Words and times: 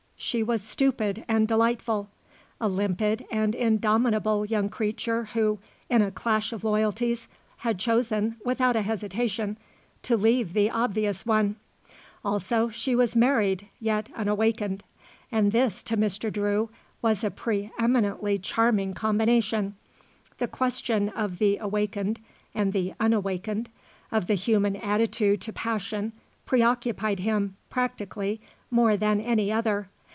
She 0.23 0.43
was 0.43 0.61
stupid 0.61 1.25
and 1.27 1.47
delightful; 1.47 2.07
a 2.61 2.69
limpid 2.69 3.25
and 3.31 3.55
indomitable 3.55 4.45
young 4.45 4.69
creature 4.69 5.25
who, 5.25 5.57
in 5.89 6.03
a 6.03 6.11
clash 6.11 6.53
of 6.53 6.63
loyalties, 6.63 7.27
had 7.57 7.79
chosen, 7.79 8.37
without 8.45 8.75
a 8.75 8.83
hesitation, 8.83 9.57
to 10.03 10.15
leave 10.15 10.53
the 10.53 10.69
obvious 10.69 11.25
one. 11.25 11.55
Also 12.23 12.69
she 12.69 12.95
was 12.95 13.15
married 13.15 13.67
yet 13.79 14.09
unawakened, 14.15 14.83
and 15.31 15.51
this, 15.51 15.81
to 15.81 15.97
Mr. 15.97 16.31
Drew, 16.31 16.69
was 17.01 17.23
a 17.23 17.31
pre 17.31 17.71
eminently 17.79 18.37
charming 18.37 18.93
combination. 18.93 19.75
The 20.37 20.47
question 20.47 21.09
of 21.09 21.39
the 21.39 21.57
awakened 21.57 22.19
and 22.53 22.73
the 22.73 22.93
unawakened, 22.99 23.71
of 24.11 24.27
the 24.27 24.35
human 24.35 24.75
attitude 24.75 25.41
to 25.41 25.51
passion, 25.51 26.13
preoccupied 26.45 27.21
him, 27.21 27.57
practically, 27.71 28.39
more 28.69 28.95
than 28.95 29.19
any 29.19 29.51
other. 29.51 29.89